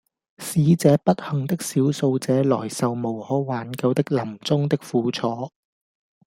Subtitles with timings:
[0.39, 5.51] 使這不幸的少數者來受無可挽救的臨終的苦楚，